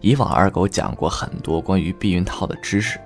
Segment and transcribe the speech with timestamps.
[0.00, 2.98] 以往二狗讲过很多关于避孕套的知识，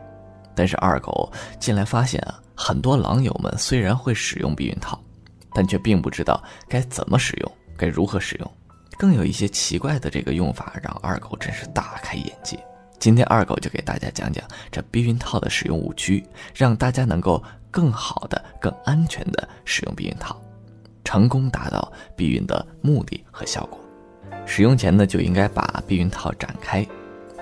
[0.54, 4.99] 但是二狗近来发现啊，很多狼友们虽然会使用避孕套，
[5.52, 8.52] 但却并不知道该怎么使用，该如何使用，
[8.96, 12.59] 更有一些奇怪的这个用法，让二狗真是大开眼界。
[13.01, 16.25] 今天二狗就给大家讲讲这避孕套的使用误区，
[16.55, 20.41] 让大家能够更好的、更安全的使用避孕套，
[21.05, 23.79] 成功达到避孕的目的和效果。
[24.47, 26.87] 使用前呢，就应该把避孕套展开。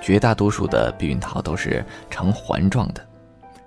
[0.00, 3.06] 绝大多数的避孕套都是呈环状的。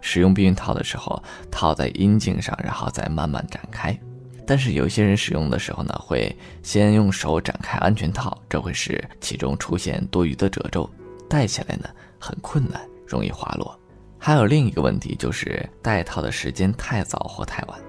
[0.02, 3.98] 使用避孕套的时候，套在阴茎上，然后再慢慢展开。
[4.46, 10.90] 但是有些人使用的时候呢，会先用手展开安全套，这会使其中出现多余的褶皱，
[11.28, 13.80] 戴起来呢很困难，容易滑落。
[14.20, 17.80] 还有另一个问题就是戴套的时间太早或太晚。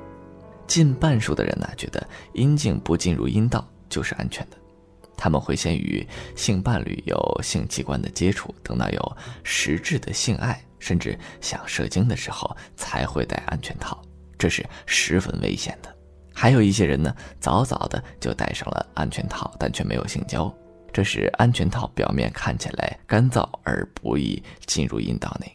[0.66, 4.56] 近半数的人呢，觉得阴茎不进入阴道就是安全的。
[5.16, 14.00] 他们会先与性伴侣有性器官的接触，等到有实质的性爱，甚至想射精的时候才会戴安全套，
[14.38, 15.94] 这是十分危险的。
[16.34, 20.54] 还有一些人呢，早早的就戴上了安全套，但却没有性交，
[20.92, 25.50] 这是安全套表面看起来干燥而不易进入阴道内。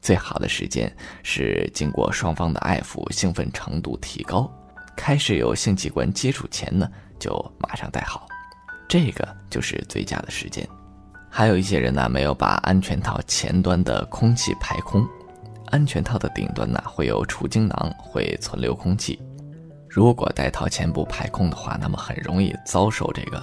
[0.00, 0.90] 最好的时间
[1.22, 4.50] 是经过双方的爱抚，兴奋程度提高，
[4.96, 8.26] 开始有性器官接触前呢，就马上戴好。
[8.90, 10.68] 这个就是最佳的时间。
[11.30, 15.06] 还有一些人呢，没有把安全套前端的空气排空。
[15.66, 19.16] 安全套的顶端呢，会有储精囊，会存留空气。
[19.88, 23.38] 如果戴套前不排空的话，那么很容易遭受这个，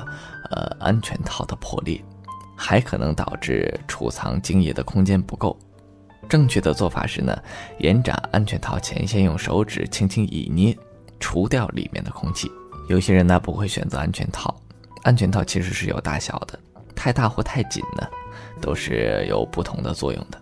[0.51, 2.03] 呃，安全套的破裂，
[2.53, 5.57] 还可能导致储藏精液的空间不够。
[6.27, 7.41] 正确的做法是呢，
[7.79, 10.77] 延展安全套前，先用手指轻轻一捏，
[11.21, 12.51] 除掉里面的空气。
[12.89, 14.53] 有些人呢，不会选择安全套。
[15.03, 16.59] 安全套其实是有大小的，
[16.95, 18.07] 太大或太紧呢，
[18.61, 20.41] 都是有不同的作用的。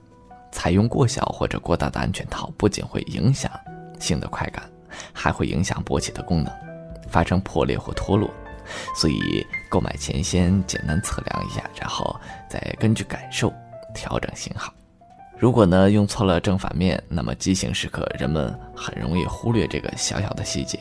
[0.51, 3.51] 采用过小或者过大的安全套，不仅会影响
[3.99, 4.63] 性的快感，
[5.13, 6.53] 还会影响勃起的功能，
[7.09, 8.29] 发生破裂或脱落。
[8.95, 12.15] 所以购买前先简单测量一下，然后
[12.49, 13.53] 再根据感受
[13.93, 14.73] 调整型号。
[15.37, 20.79] 如果呢用错了正反面，那么激情时刻人们很容易忽略这个小小的细节，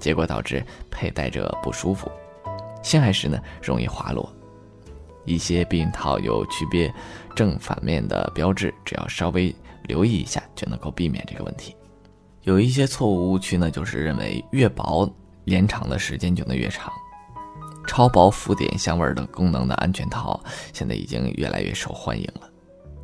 [0.00, 2.10] 结果导致佩戴者不舒服。
[2.82, 4.32] 性爱时呢，容易滑落。
[5.24, 6.92] 一些避孕套有区别
[7.36, 9.54] 正反面的标志，只要稍微
[9.84, 11.76] 留意一下，就能够避免这个问题。
[12.42, 15.08] 有一些错误误区呢，就是认为越薄
[15.44, 16.92] 延长的时间就能越长。
[17.86, 20.40] 超薄浮点香味的功能的安全套，
[20.72, 22.48] 现在已经越来越受欢迎了。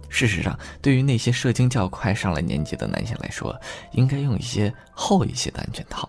[0.08, 3.54] 事实上，对于那些射精较快、上了年纪的男性来说，
[3.92, 6.08] 应该用一些厚一些的安全套，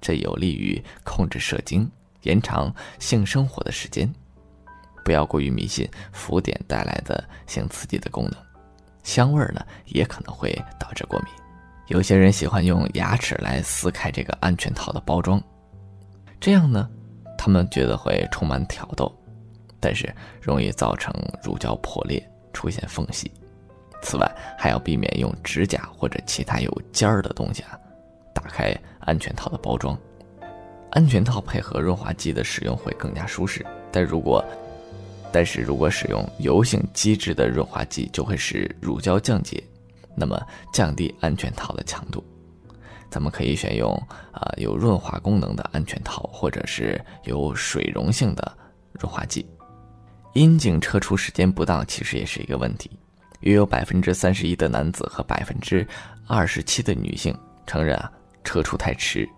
[0.00, 1.88] 这有利于控制射精。
[2.26, 4.12] 延长性生活的时间，
[5.04, 8.34] 不要过于迷信浮点带来的性刺激的功能。
[9.04, 11.28] 香味儿呢，也可能会导致过敏。
[11.86, 15.40] 有些人喜欢用牙齿来撕开这个安全套的包装，
[16.40, 16.90] 这样呢，
[17.38, 19.16] 他们觉得会充满挑逗，
[19.78, 20.12] 但是
[20.42, 23.30] 容易造成乳胶破裂，出现缝隙。
[24.02, 27.78] 此外，还要避免用指甲或者其他有尖儿的东西啊，
[28.34, 29.96] 打开安全套的包装。
[30.96, 33.62] 安全套配合润滑剂的使用会更加舒适，
[33.92, 34.42] 但如果，
[35.30, 39.62] 但是如果使用油性机制的润滑剂，就会使乳胶降解，
[40.16, 40.40] 那么
[40.72, 42.24] 降低安全套的强度。
[43.10, 43.92] 咱们可以选用
[44.32, 48.56] 啊有润滑功能的安全套，或者是有水溶性的
[48.92, 49.46] 润滑剂。
[50.32, 52.90] 阴茎撤出时间不当，其实也是一个问题。
[53.40, 55.86] 约有百分之三十一的男子和百分之
[56.26, 57.36] 二十七的女性
[57.66, 58.10] 承认啊
[58.44, 59.28] 撤出太迟。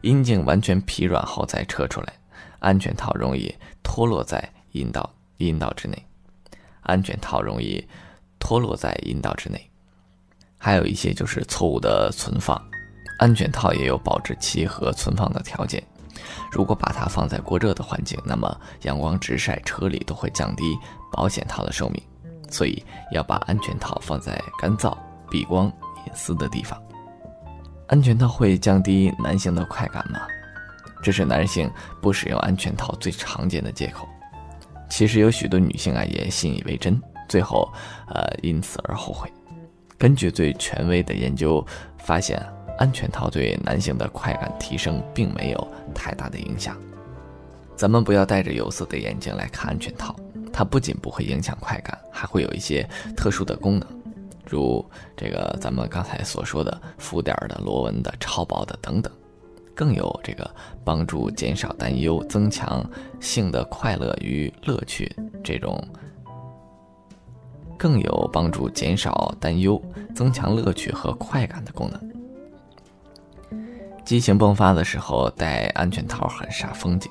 [0.00, 2.12] 阴茎完全疲软后再撤出来，
[2.58, 6.06] 安全套容易脱落在阴道阴道之内，
[6.82, 7.86] 安全套容易
[8.38, 9.70] 脱落在阴道之内。
[10.58, 12.60] 还有一些就是错误的存放，
[13.18, 15.82] 安全套也有保质期和存放的条件。
[16.52, 20.78] 如果把它放在过热的环境，那么阳光直晒、车里都会降低
[21.10, 22.02] 保险套的寿命。
[22.50, 24.94] 所以要把安全套放在干燥、
[25.30, 25.66] 避光、
[26.06, 26.78] 隐私的地方。
[27.92, 30.22] 安全套会降低男性的快感吗？
[31.02, 34.08] 这是男性不使用安全套最常见的借口。
[34.88, 36.98] 其实有许多女性啊也信以为真，
[37.28, 37.70] 最后，
[38.08, 39.30] 呃因此而后悔。
[39.98, 41.62] 根据最权威的研究
[41.98, 42.42] 发现，
[42.78, 46.74] 安全套对男性的快感提升并没有太大的影响。
[47.76, 50.16] 咱们不要戴着有色的眼镜来看安全套，
[50.50, 54.01] 它不仅不会影响快感，还会有一些特殊的功能。
[54.52, 54.84] 如
[55.16, 59.10] 这个咱们刚才所说的浮点的、螺纹的、超薄的等等，
[59.74, 60.48] 更有这个
[60.84, 62.84] 帮助减少担忧、增强
[63.18, 65.10] 性的快乐与乐趣
[65.42, 65.82] 这种
[67.78, 69.82] 更有帮助减少担忧、
[70.14, 73.58] 增强乐趣和快感的功能。
[74.04, 77.10] 激情迸发的时候戴安全套很煞风景。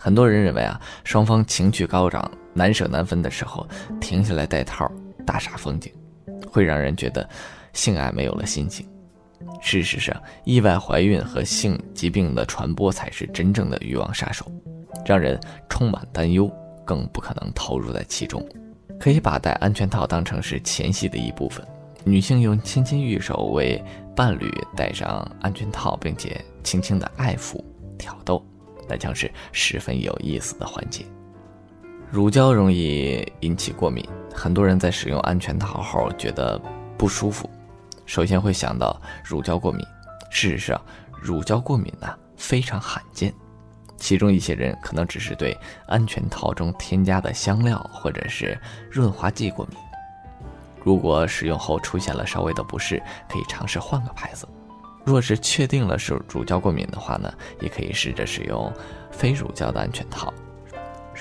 [0.00, 3.66] 很多人认为啊，双方情绪高涨、难舍难分的时候
[4.00, 4.90] 停下来戴套
[5.26, 5.92] 大煞风景，
[6.54, 7.28] 会让人觉得
[7.72, 8.86] 性爱没有了心情。
[9.60, 10.14] 事实上，
[10.44, 14.46] 意外怀孕和性疾病的传播才是真正的欲望杀手，
[15.04, 16.48] 让人充满担忧，
[16.84, 18.40] 更不可能投入在其中。
[19.00, 21.66] 可以把戴安全套当成是前戏的一部分，
[22.04, 23.82] 女性用亲亲玉手为
[24.14, 27.60] 伴侣戴上安全套，并且轻轻的爱抚、
[27.98, 28.40] 挑逗，
[28.88, 31.04] 那将是十分有意思的环节。
[32.10, 36.60] 乳胶容易引起过敏，很多人在使用安全套后觉得
[36.96, 37.50] 不舒服。
[38.06, 39.84] 首先会想到乳胶过敏，
[40.30, 40.80] 事实上，
[41.20, 43.34] 乳胶过敏呢非常罕见，
[43.96, 45.56] 其中一些人可能只是对
[45.88, 48.56] 安全套中添加的香料或者是
[48.90, 49.76] 润滑剂过敏。
[50.84, 54.46] 如果使用后出现了稍微的不适，可以尝试换个牌子。
[55.04, 58.72] 若是确定了是乳胶过敏的话呢，也可以试着使用
[59.10, 60.32] 非乳胶的安全套，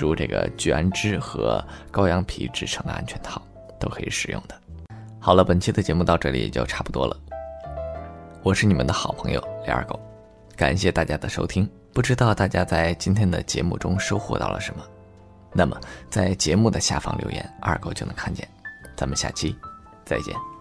[0.01, 3.41] 如这个聚氨酯和羔羊皮制成的安全套
[3.79, 4.59] 都可以使用的。
[5.19, 7.17] 好了，本期的节目到这里也就差不多了。
[8.41, 9.99] 我是你们的好朋友李二狗，
[10.55, 11.69] 感谢大家的收听。
[11.93, 14.83] 不知道大家在今天的节目中收获到了什么？
[15.53, 15.79] 那么
[16.09, 18.47] 在节目的下方留言，二狗就能看见。
[18.95, 19.55] 咱们下期
[20.03, 20.52] 再见。